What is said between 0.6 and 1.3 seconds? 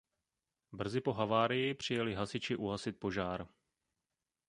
Brzy po